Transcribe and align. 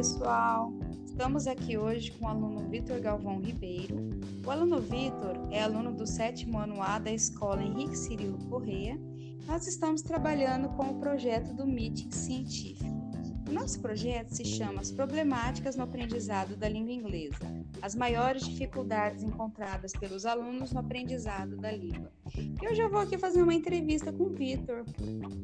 pessoal! 0.00 0.72
Estamos 1.04 1.46
aqui 1.46 1.76
hoje 1.76 2.10
com 2.12 2.24
o 2.24 2.28
aluno 2.28 2.66
Vitor 2.70 2.98
Galvão 3.00 3.38
Ribeiro. 3.38 3.96
O 4.42 4.50
aluno 4.50 4.80
Vitor 4.80 5.36
é 5.50 5.62
aluno 5.62 5.92
do 5.92 6.06
sétimo 6.06 6.56
ano 6.56 6.80
A 6.82 6.98
da 6.98 7.12
escola 7.12 7.62
Henrique 7.62 7.98
Cirilo 7.98 8.38
Correia. 8.48 8.98
Nós 9.46 9.66
estamos 9.66 10.00
trabalhando 10.00 10.70
com 10.70 10.84
o 10.84 10.98
projeto 10.98 11.52
do 11.52 11.66
Meeting 11.66 12.10
Científico. 12.12 13.09
O 13.50 13.52
nosso 13.52 13.80
projeto 13.80 14.30
se 14.30 14.44
chama 14.44 14.80
As 14.80 14.92
Problemáticas 14.92 15.74
no 15.74 15.82
Aprendizado 15.82 16.54
da 16.54 16.68
Língua 16.68 16.92
Inglesa, 16.92 17.44
as 17.82 17.96
maiores 17.96 18.46
dificuldades 18.46 19.24
encontradas 19.24 19.92
pelos 19.92 20.24
alunos 20.24 20.70
no 20.70 20.78
aprendizado 20.78 21.56
da 21.56 21.72
língua. 21.72 22.12
E 22.36 22.68
hoje 22.68 22.80
eu 22.80 22.88
vou 22.88 23.00
aqui 23.00 23.18
fazer 23.18 23.42
uma 23.42 23.52
entrevista 23.52 24.12
com 24.12 24.22
o 24.22 24.28
Vitor 24.28 24.84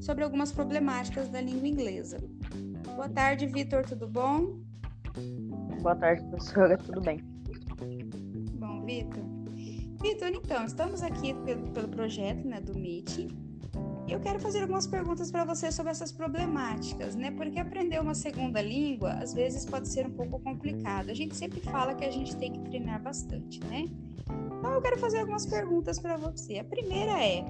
sobre 0.00 0.22
algumas 0.22 0.52
problemáticas 0.52 1.28
da 1.28 1.40
língua 1.40 1.66
inglesa. 1.66 2.18
Boa 2.94 3.08
tarde, 3.08 3.44
Vitor, 3.48 3.84
tudo 3.84 4.06
bom? 4.06 4.60
Boa 5.82 5.96
tarde, 5.96 6.22
professora, 6.28 6.78
tudo 6.78 7.00
bem? 7.00 7.18
Bom, 8.52 8.84
Vitor. 8.84 9.24
Vitor, 10.00 10.28
então, 10.28 10.64
estamos 10.64 11.02
aqui 11.02 11.34
pelo, 11.44 11.72
pelo 11.72 11.88
projeto 11.88 12.46
né, 12.46 12.60
do 12.60 12.78
Meeting 12.78 13.45
eu 14.08 14.20
quero 14.20 14.38
fazer 14.38 14.62
algumas 14.62 14.86
perguntas 14.86 15.30
para 15.30 15.44
você 15.44 15.72
sobre 15.72 15.90
essas 15.90 16.12
problemáticas, 16.12 17.16
né? 17.16 17.30
Porque 17.32 17.58
aprender 17.58 18.00
uma 18.00 18.14
segunda 18.14 18.62
língua 18.62 19.12
às 19.14 19.34
vezes 19.34 19.64
pode 19.64 19.88
ser 19.88 20.06
um 20.06 20.10
pouco 20.10 20.38
complicado. 20.38 21.10
A 21.10 21.14
gente 21.14 21.34
sempre 21.34 21.60
fala 21.60 21.94
que 21.94 22.04
a 22.04 22.10
gente 22.10 22.36
tem 22.36 22.52
que 22.52 22.60
treinar 22.60 23.02
bastante, 23.02 23.60
né? 23.64 23.84
Então 24.58 24.72
eu 24.72 24.80
quero 24.80 24.98
fazer 24.98 25.18
algumas 25.18 25.44
perguntas 25.44 25.98
para 25.98 26.16
você. 26.16 26.58
A 26.58 26.64
primeira 26.64 27.12
é: 27.22 27.44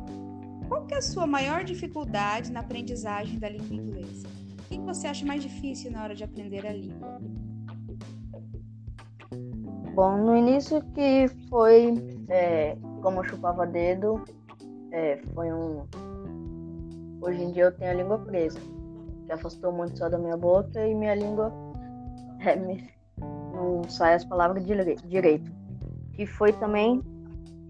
qual 0.66 0.86
que 0.86 0.94
é 0.94 0.98
a 0.98 1.02
sua 1.02 1.26
maior 1.26 1.62
dificuldade 1.62 2.50
na 2.50 2.60
aprendizagem 2.60 3.38
da 3.38 3.48
língua 3.48 3.74
inglesa? 3.74 4.26
O 4.60 4.68
que 4.68 4.78
você 4.80 5.06
acha 5.06 5.24
mais 5.24 5.42
difícil 5.42 5.90
na 5.92 6.02
hora 6.02 6.14
de 6.14 6.24
aprender 6.24 6.66
a 6.66 6.72
língua? 6.72 7.20
Bom, 9.94 10.18
no 10.18 10.36
início 10.36 10.82
que 10.94 11.28
foi 11.48 11.94
é, 12.28 12.76
como 13.00 13.20
eu 13.20 13.24
chupava 13.24 13.66
dedo, 13.66 14.22
é, 14.90 15.18
foi 15.34 15.52
um, 15.52 15.86
Hoje 17.20 17.42
em 17.42 17.52
dia 17.52 17.64
eu 17.64 17.72
tenho 17.72 17.90
a 17.90 17.94
língua 17.94 18.18
presa, 18.18 18.60
que 19.26 19.32
afastou 19.32 19.72
muito 19.72 19.98
só 19.98 20.08
da 20.08 20.18
minha 20.18 20.36
boca 20.36 20.86
e 20.86 20.94
minha 20.94 21.14
língua 21.14 21.52
é, 22.40 22.56
não 23.52 23.82
sai 23.88 24.14
as 24.14 24.24
palavras 24.24 24.64
direito. 24.64 25.50
E 26.18 26.26
foi 26.26 26.52
também 26.52 27.02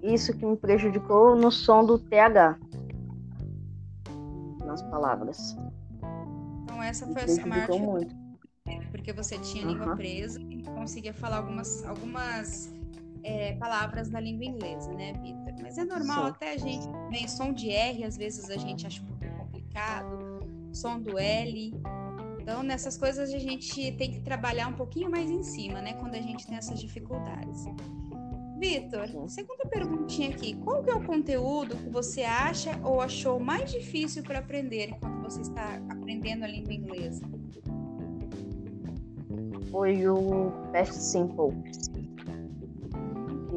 isso 0.02 0.36
que 0.36 0.44
me 0.44 0.56
prejudicou 0.56 1.34
no 1.34 1.50
som 1.50 1.84
do 1.84 1.98
TH 1.98 2.58
nas 4.64 4.82
palavras. 4.82 5.56
Então 6.62 6.82
essa 6.82 7.06
foi 7.06 7.22
a 7.22 7.28
sua 7.28 7.46
maior 7.46 7.78
muito. 7.78 8.14
Porque 8.90 9.12
você 9.12 9.38
tinha 9.38 9.64
a 9.64 9.68
língua 9.68 9.96
presa 9.96 10.40
e 10.50 10.62
conseguia 10.64 11.14
falar 11.14 11.38
algumas, 11.38 11.84
algumas 11.84 12.74
é, 13.22 13.54
palavras 13.54 14.10
na 14.10 14.20
língua 14.20 14.44
inglesa, 14.44 14.92
né, 14.92 15.12
Vitor? 15.14 15.54
Mas 15.62 15.78
é 15.78 15.84
normal 15.84 16.24
Sim. 16.24 16.30
até 16.30 16.52
a 16.52 16.56
gente 16.56 16.88
vem 17.10 17.26
som 17.28 17.52
de 17.52 17.70
R, 17.70 18.04
às 18.04 18.16
vezes 18.16 18.50
a 18.50 18.56
gente 18.56 18.86
acha 18.86 19.02
um 19.02 19.15
som 20.72 21.00
do 21.00 21.18
L. 21.18 21.74
Então, 22.40 22.62
nessas 22.62 22.96
coisas 22.96 23.32
a 23.32 23.38
gente 23.38 23.92
tem 23.92 24.12
que 24.12 24.20
trabalhar 24.20 24.68
um 24.68 24.74
pouquinho 24.74 25.10
mais 25.10 25.28
em 25.30 25.42
cima, 25.42 25.80
né? 25.80 25.94
Quando 25.94 26.14
a 26.14 26.20
gente 26.20 26.46
tem 26.46 26.56
essas 26.56 26.78
dificuldades. 26.78 27.64
Vitor, 28.58 29.06
segunda 29.28 29.66
perguntinha 29.68 30.30
aqui. 30.30 30.54
Qual 30.64 30.82
que 30.82 30.90
é 30.90 30.94
o 30.94 31.04
conteúdo 31.04 31.76
que 31.76 31.90
você 31.90 32.22
acha 32.22 32.70
ou 32.82 33.00
achou 33.00 33.38
mais 33.38 33.70
difícil 33.70 34.22
para 34.22 34.38
aprender 34.38 34.90
enquanto 34.90 35.24
você 35.24 35.42
está 35.42 35.80
aprendendo 35.90 36.44
a 36.44 36.46
língua 36.46 36.72
inglesa? 36.72 37.22
Foi 39.70 40.08
o 40.08 40.52
past 40.72 40.94
simple. 40.94 41.52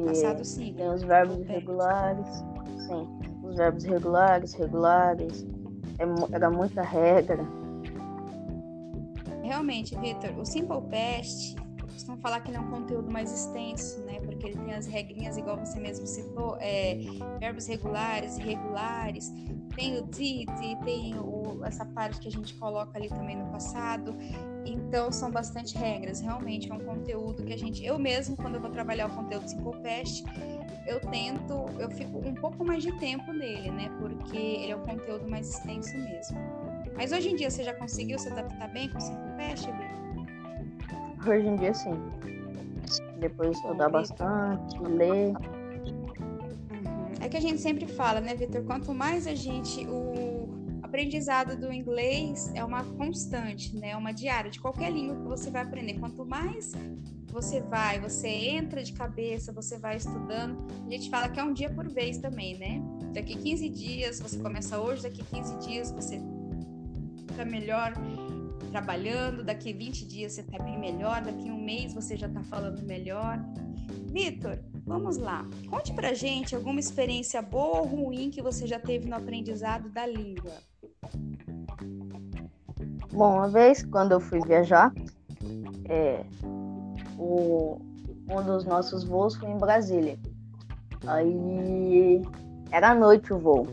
Passado 0.04 0.44
simples. 0.44 0.76
Tem 0.76 0.90
os 0.90 1.02
verbos 1.02 1.46
regulares. 1.46 2.44
Sim, 2.86 3.08
os 3.42 3.56
verbos 3.56 3.84
regulares, 3.84 4.52
regulares, 4.52 5.46
era 6.32 6.50
muita 6.50 6.82
regra. 6.82 7.44
Realmente, 9.42 9.98
Vitor, 9.98 10.30
o 10.38 10.44
Simple 10.44 10.80
Past, 10.90 11.59
costumam 12.00 12.18
falar 12.18 12.40
que 12.40 12.50
ele 12.50 12.56
é 12.56 12.60
um 12.60 12.70
conteúdo 12.70 13.10
mais 13.10 13.30
extenso, 13.30 14.00
né? 14.04 14.20
Porque 14.20 14.46
ele 14.46 14.56
tem 14.56 14.74
as 14.74 14.86
regrinhas, 14.86 15.36
igual 15.36 15.58
você 15.58 15.78
mesmo 15.78 16.06
citou, 16.06 16.56
é, 16.58 16.96
verbos 17.38 17.66
regulares, 17.66 18.38
irregulares, 18.38 19.30
tem 19.74 19.98
o 19.98 20.02
did, 20.06 20.48
tem 20.82 21.14
o, 21.18 21.62
essa 21.64 21.84
parte 21.84 22.18
que 22.20 22.28
a 22.28 22.30
gente 22.30 22.54
coloca 22.54 22.96
ali 22.98 23.08
também 23.08 23.36
no 23.36 23.46
passado. 23.50 24.16
Então, 24.64 25.12
são 25.12 25.30
bastante 25.30 25.76
regras. 25.76 26.20
Realmente 26.20 26.70
é 26.70 26.74
um 26.74 26.80
conteúdo 26.80 27.44
que 27.44 27.52
a 27.52 27.58
gente. 27.58 27.84
Eu 27.84 27.98
mesmo, 27.98 28.36
quando 28.36 28.54
eu 28.54 28.60
vou 28.60 28.70
trabalhar 28.70 29.06
o 29.06 29.14
conteúdo 29.14 29.48
Simple 29.48 29.80
Past, 29.82 30.24
eu 30.86 31.00
tento, 31.00 31.66
eu 31.78 31.90
fico 31.90 32.18
um 32.26 32.34
pouco 32.34 32.64
mais 32.64 32.82
de 32.82 32.92
tempo 32.98 33.30
nele, 33.32 33.70
né? 33.70 33.90
Porque 33.98 34.38
ele 34.38 34.72
é 34.72 34.76
um 34.76 34.86
conteúdo 34.86 35.28
mais 35.28 35.50
extenso 35.50 35.96
mesmo. 35.98 36.38
Mas 36.96 37.12
hoje 37.12 37.30
em 37.30 37.36
dia 37.36 37.50
você 37.50 37.62
já 37.62 37.74
conseguiu 37.74 38.18
se 38.18 38.28
adaptar 38.28 38.68
bem 38.68 38.88
com 38.88 38.98
o 38.98 39.00
Simple 39.00 39.32
Past, 39.36 39.66
Vitor? 39.70 40.09
Hoje 41.26 41.46
em 41.46 41.56
dia 41.56 41.74
sim. 41.74 41.92
Depois 43.18 43.56
estudar 43.56 43.90
bastante, 43.90 44.78
ler. 44.78 45.28
Uhum. 45.28 47.12
É 47.20 47.28
que 47.28 47.36
a 47.36 47.40
gente 47.40 47.60
sempre 47.60 47.86
fala, 47.86 48.20
né, 48.20 48.34
Vitor? 48.34 48.64
Quanto 48.64 48.94
mais 48.94 49.26
a 49.26 49.34
gente. 49.34 49.86
O 49.86 50.48
aprendizado 50.82 51.56
do 51.56 51.72
inglês 51.72 52.50
é 52.54 52.64
uma 52.64 52.82
constante, 52.82 53.76
né? 53.76 53.90
É 53.90 53.96
uma 53.96 54.12
diária 54.12 54.50
de 54.50 54.58
qualquer 54.58 54.90
língua 54.90 55.14
que 55.16 55.28
você 55.28 55.50
vai 55.50 55.62
aprender. 55.62 56.00
Quanto 56.00 56.24
mais 56.24 56.72
você 57.30 57.60
vai, 57.60 58.00
você 58.00 58.28
entra 58.28 58.82
de 58.82 58.92
cabeça, 58.92 59.52
você 59.52 59.78
vai 59.78 59.96
estudando. 59.96 60.66
A 60.84 60.90
gente 60.90 61.08
fala 61.08 61.28
que 61.28 61.38
é 61.38 61.44
um 61.44 61.52
dia 61.52 61.70
por 61.70 61.88
vez 61.88 62.18
também, 62.18 62.58
né? 62.58 62.82
Daqui 63.12 63.36
15 63.36 63.68
dias, 63.68 64.20
você 64.20 64.38
começa 64.38 64.80
hoje, 64.80 65.02
daqui 65.02 65.22
15 65.22 65.58
dias 65.58 65.92
você 65.92 66.20
fica 67.28 67.44
melhor 67.44 67.92
trabalhando, 68.70 69.44
daqui 69.44 69.72
20 69.72 70.06
dias 70.06 70.32
você 70.32 70.40
está 70.40 70.62
bem 70.62 70.78
melhor, 70.78 71.20
daqui 71.22 71.50
um 71.50 71.62
mês 71.62 71.92
você 71.92 72.16
já 72.16 72.26
está 72.26 72.42
falando 72.44 72.82
melhor. 72.82 73.38
Vitor, 74.06 74.58
vamos 74.86 75.16
lá. 75.16 75.46
Conte 75.68 75.92
pra 75.92 76.14
gente 76.14 76.54
alguma 76.54 76.80
experiência 76.80 77.42
boa 77.42 77.80
ou 77.80 77.86
ruim 77.86 78.30
que 78.30 78.40
você 78.40 78.66
já 78.66 78.78
teve 78.78 79.08
no 79.08 79.16
aprendizado 79.16 79.88
da 79.88 80.06
língua. 80.06 80.52
Bom, 83.12 83.36
uma 83.36 83.48
vez 83.48 83.84
quando 83.84 84.12
eu 84.12 84.20
fui 84.20 84.40
viajar, 84.40 84.92
é, 85.88 86.24
o, 87.18 87.78
um 88.28 88.42
dos 88.44 88.64
nossos 88.64 89.04
voos 89.04 89.34
foi 89.34 89.48
em 89.50 89.58
Brasília. 89.58 90.18
Aí 91.06 92.22
era 92.70 92.94
noite 92.94 93.32
o 93.32 93.38
voo. 93.38 93.66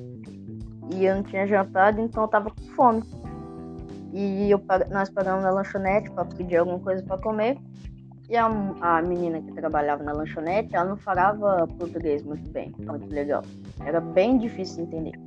E 0.94 1.06
eu 1.06 1.16
não 1.16 1.24
tinha 1.24 1.46
jantado, 1.46 2.02
então 2.02 2.24
eu 2.24 2.28
tava 2.28 2.50
com 2.50 2.62
fome. 2.76 3.04
E 4.14 4.50
eu, 4.50 4.62
nós 4.90 5.10
paramos 5.10 5.44
na 5.44 5.52
lanchonete 5.52 6.10
para 6.12 6.26
pedir 6.26 6.58
alguma 6.58 6.80
coisa 6.80 7.04
para 7.04 7.18
comer. 7.18 7.58
E 8.30 8.36
a, 8.36 8.46
a 8.82 9.02
menina 9.02 9.42
que 9.42 9.54
trabalhava 9.54 10.04
na 10.04 10.12
lanchonete, 10.12 10.76
ela 10.76 10.90
não 10.90 10.98
falava 10.98 11.68
português 11.80 12.24
muito 12.24 12.50
bem, 12.52 12.74
muito 12.78 13.14
legal. 13.14 13.42
Era 13.86 14.02
bem 14.02 14.38
difícil 14.38 14.78
de 14.78 14.96
entender. 14.96 15.20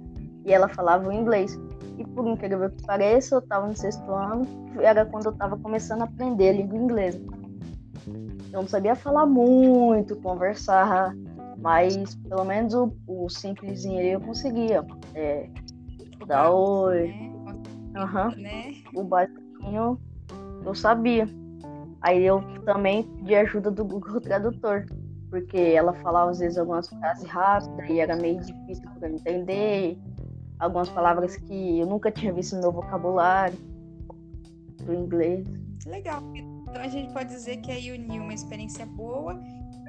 E 0.44 0.52
ela 0.52 0.68
falava 0.68 1.12
inglês. 1.14 1.58
E 1.98 2.04
por 2.04 2.26
incrível 2.26 2.70
que 2.70 2.82
pareça, 2.84 3.36
eu 3.36 3.38
estava 3.38 3.66
no 3.66 3.76
sexto 3.76 4.10
ano, 4.12 4.46
era 4.80 5.04
quando 5.04 5.26
eu 5.26 5.32
estava 5.32 5.56
começando 5.56 6.02
a 6.02 6.04
aprender 6.04 6.50
a 6.50 6.52
língua 6.52 6.78
inglesa. 6.78 7.20
Eu 8.52 8.62
não 8.62 8.68
sabia 8.68 8.94
falar 8.94 9.26
muito, 9.26 10.16
conversar, 10.16 11.14
mas 11.58 12.14
pelo 12.16 12.44
menos 12.44 12.74
o, 12.74 12.92
o 13.06 13.28
simplesinho 13.28 13.98
ali 13.98 14.10
eu 14.10 14.20
conseguia. 14.20 14.84
É, 15.14 15.48
dar 16.26 16.50
oi. 16.50 17.14
Uhum. 17.94 18.42
Né? 18.42 18.74
O 18.94 19.02
basiquinho 19.04 19.98
eu 20.64 20.74
sabia. 20.74 21.28
Aí 22.00 22.24
eu 22.24 22.42
também 22.64 23.02
pedi 23.02 23.34
ajuda 23.34 23.70
do 23.70 23.84
Google 23.84 24.20
Tradutor, 24.22 24.86
porque 25.28 25.58
ela 25.58 25.92
falava 25.94 26.30
às 26.30 26.38
vezes 26.38 26.58
algumas 26.58 26.88
frases 26.88 27.28
rápidas 27.28 27.88
e 27.88 28.00
era 28.00 28.16
meio 28.16 28.40
difícil 28.40 28.88
para 28.98 29.10
entender. 29.10 29.98
Algumas 30.58 30.90
palavras 30.90 31.36
que 31.36 31.78
eu 31.78 31.86
nunca 31.86 32.10
tinha 32.10 32.32
visto 32.32 32.54
no 32.54 32.62
meu 32.62 32.72
vocabulário 32.72 33.56
do 34.84 34.94
inglês. 34.94 35.46
Legal. 35.86 36.22
Então 36.34 36.82
a 36.82 36.88
gente 36.88 37.12
pode 37.12 37.30
dizer 37.30 37.58
que 37.58 37.70
aí 37.70 37.90
uniu 37.90 38.22
uma 38.22 38.34
experiência 38.34 38.84
boa. 38.84 39.40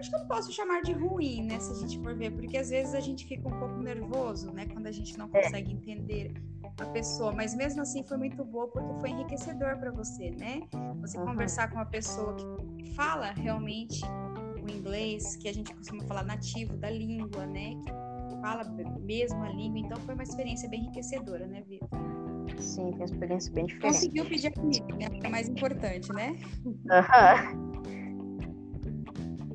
Acho 0.02 0.10
que 0.10 0.16
eu 0.16 0.20
não 0.22 0.28
posso 0.28 0.52
chamar 0.52 0.82
de 0.82 0.94
ruim, 0.94 1.44
né? 1.44 1.60
Se 1.60 1.72
a 1.72 1.76
gente 1.76 2.00
for 2.00 2.16
ver, 2.16 2.32
porque 2.32 2.58
às 2.58 2.72
vezes 2.72 2.96
a 2.96 3.00
gente 3.00 3.24
fica 3.28 3.48
um 3.48 3.52
pouco 3.52 3.78
nervoso, 3.84 4.52
né? 4.52 4.66
Quando 4.66 4.88
a 4.88 4.92
gente 4.92 5.16
não 5.16 5.30
é. 5.32 5.44
consegue 5.44 5.72
entender 5.72 6.34
a 6.80 6.86
pessoa, 6.88 7.32
mas 7.32 7.54
mesmo 7.54 7.84
assim 7.84 8.04
foi 8.04 8.18
muito 8.18 8.44
boa 8.44 8.68
porque 8.68 9.00
foi 9.00 9.12
enriquecedor 9.12 9.78
para 9.78 9.92
você, 9.92 10.32
né? 10.32 10.64
Você 11.02 11.20
uhum. 11.20 11.28
conversar 11.28 11.70
com 11.70 11.76
uma 11.76 11.86
pessoa 11.86 12.36
que 12.36 12.96
fala 12.96 13.32
realmente 13.32 14.04
o 14.56 14.72
inglês, 14.72 15.36
que 15.36 15.48
a 15.48 15.54
gente 15.54 15.72
costuma 15.72 16.04
falar 16.06 16.24
nativo 16.24 16.76
da 16.78 16.90
língua, 16.90 17.46
né? 17.46 17.76
Que 18.28 18.42
fala 18.42 18.64
mesmo 19.02 19.44
a 19.44 19.50
língua, 19.50 19.78
então 19.78 19.98
foi 20.00 20.16
uma 20.16 20.24
experiência 20.24 20.68
bem 20.68 20.82
enriquecedora, 20.82 21.46
né, 21.46 21.62
Vitor? 21.62 21.88
Sim, 22.58 22.90
tem 22.90 22.96
uma 22.96 23.06
experiência 23.06 23.54
bem 23.54 23.66
diferente. 23.68 23.94
Conseguiu 23.94 24.26
pedir 24.26 24.52
comida, 24.52 24.96
né? 24.96 25.20
É 25.24 25.30
mais 25.30 25.48
importante, 25.48 26.12
né? 26.12 26.36
Aham. 26.90 27.71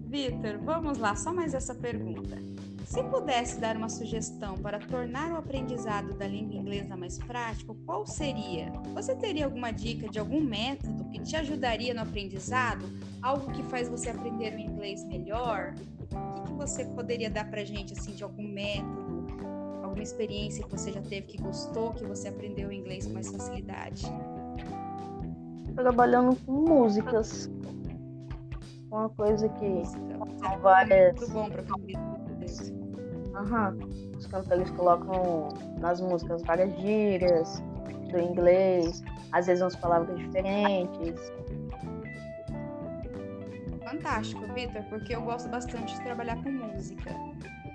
Vitor, 0.06 0.58
vamos 0.58 0.98
lá, 0.98 1.16
só 1.16 1.32
mais 1.32 1.52
essa 1.52 1.74
pergunta. 1.74 2.36
Se 2.84 3.02
pudesse 3.02 3.58
dar 3.58 3.76
uma 3.76 3.88
sugestão 3.88 4.54
para 4.54 4.78
tornar 4.78 5.32
o 5.32 5.36
aprendizado 5.36 6.14
da 6.14 6.28
língua 6.28 6.54
inglesa 6.54 6.96
mais 6.96 7.18
prático, 7.18 7.74
qual 7.84 8.06
seria? 8.06 8.70
Você 8.94 9.16
teria 9.16 9.46
alguma 9.46 9.72
dica 9.72 10.08
de 10.08 10.20
algum 10.20 10.40
método 10.40 11.04
que 11.06 11.18
te 11.18 11.34
ajudaria 11.34 11.92
no 11.92 12.02
aprendizado? 12.02 12.86
Algo 13.20 13.50
que 13.50 13.64
faz 13.64 13.88
você 13.88 14.10
aprender 14.10 14.54
o 14.54 14.60
inglês 14.60 15.04
melhor? 15.04 15.74
O 16.12 16.34
que, 16.34 16.42
que 16.42 16.52
você 16.52 16.84
poderia 16.84 17.28
dar 17.28 17.50
para 17.50 17.64
gente 17.64 17.92
assim 17.92 18.12
de 18.12 18.22
algum 18.22 18.46
método, 18.46 19.26
alguma 19.82 20.04
experiência 20.04 20.64
que 20.64 20.70
você 20.70 20.92
já 20.92 21.02
teve 21.02 21.26
que 21.26 21.42
gostou, 21.42 21.92
que 21.92 22.04
você 22.04 22.28
aprendeu 22.28 22.68
o 22.68 22.72
inglês 22.72 23.06
com 23.06 23.14
mais 23.14 23.28
facilidade? 23.28 24.04
Trabalhando 25.74 26.36
com 26.46 26.52
músicas. 26.52 27.50
Uma 28.90 29.08
coisa 29.10 29.48
que 29.48 29.84
são 29.84 30.58
várias. 30.60 31.14
Muito 31.16 31.32
bom 31.32 31.50
para. 31.50 31.64
Aham. 33.40 33.76
Os 34.16 34.26
cantores 34.26 34.70
colocam 34.70 35.48
nas 35.78 36.00
músicas 36.00 36.42
várias 36.42 36.74
gírias 36.78 37.62
do 38.10 38.18
inglês, 38.18 39.02
às 39.32 39.46
vezes 39.46 39.62
umas 39.62 39.76
palavras 39.76 40.16
diferentes. 40.18 41.32
Fantástico, 43.84 44.42
Vitor, 44.54 44.82
porque 44.84 45.14
eu 45.14 45.22
gosto 45.22 45.48
bastante 45.48 45.94
de 45.94 46.02
trabalhar 46.02 46.42
com 46.42 46.50
música. 46.50 47.10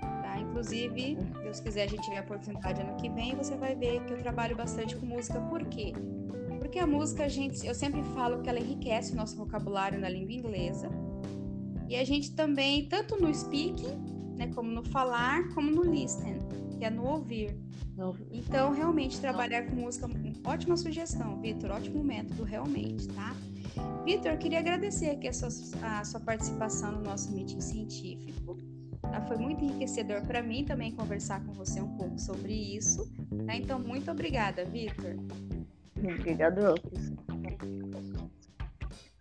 Tá? 0.00 0.38
Inclusive, 0.38 1.16
se 1.16 1.42
Deus 1.42 1.60
quiser, 1.60 1.84
a 1.84 1.86
gente 1.86 2.02
tiver 2.02 2.18
a 2.18 2.22
oportunidade 2.22 2.80
ano 2.80 2.96
que 2.96 3.08
vem, 3.10 3.36
você 3.36 3.56
vai 3.56 3.74
ver 3.74 4.00
que 4.04 4.12
eu 4.12 4.18
trabalho 4.18 4.56
bastante 4.56 4.96
com 4.96 5.06
música. 5.06 5.40
Por 5.40 5.64
quê? 5.66 5.92
Porque 6.62 6.78
a 6.78 6.86
música, 6.86 7.24
a 7.24 7.28
gente, 7.28 7.66
eu 7.66 7.74
sempre 7.74 8.04
falo 8.14 8.40
que 8.40 8.48
ela 8.48 8.60
enriquece 8.60 9.12
o 9.12 9.16
nosso 9.16 9.36
vocabulário 9.36 9.98
na 9.98 10.08
língua 10.08 10.32
inglesa. 10.32 10.88
E 11.88 11.96
a 11.96 12.04
gente 12.04 12.36
também, 12.36 12.88
tanto 12.88 13.20
no 13.20 13.34
speaking, 13.34 13.98
né, 14.38 14.46
como 14.54 14.70
no 14.70 14.84
falar, 14.84 15.52
como 15.54 15.72
no 15.72 15.82
listen, 15.82 16.38
que 16.78 16.84
é 16.84 16.88
no 16.88 17.04
ouvir. 17.04 17.58
Então, 18.30 18.70
realmente, 18.72 19.20
trabalhar 19.20 19.66
com 19.66 19.74
música, 19.74 20.08
ótima 20.44 20.76
sugestão, 20.76 21.40
Vitor, 21.40 21.72
ótimo 21.72 22.02
método, 22.04 22.44
realmente, 22.44 23.08
tá? 23.08 23.34
Vitor, 24.04 24.38
queria 24.38 24.60
agradecer 24.60 25.10
aqui 25.10 25.26
a 25.26 25.32
sua, 25.32 25.48
a 25.82 26.04
sua 26.04 26.20
participação 26.20 26.92
no 26.92 27.02
nosso 27.02 27.32
meeting 27.32 27.60
científico. 27.60 28.56
tá? 29.02 29.20
Foi 29.22 29.36
muito 29.36 29.64
enriquecedor 29.64 30.22
para 30.22 30.40
mim 30.40 30.64
também 30.64 30.92
conversar 30.92 31.44
com 31.44 31.52
você 31.52 31.80
um 31.80 31.96
pouco 31.96 32.20
sobre 32.20 32.54
isso. 32.54 33.12
tá? 33.46 33.56
Então, 33.56 33.80
muito 33.80 34.12
obrigada, 34.12 34.64
Vitor. 34.64 35.16
Obrigado, 36.02 36.60
Lucas. 36.60 37.12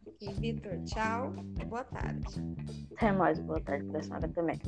Ok, 0.07 0.33
Vitor, 0.39 0.83
tchau. 0.86 1.31
Boa 1.68 1.83
tarde. 1.83 2.28
Até 2.95 3.12
mais, 3.12 3.39
boa 3.39 3.60
tarde 3.62 3.86
para 3.86 4.00
a 4.00 4.04
senhora 4.04 4.28
também. 4.30 4.60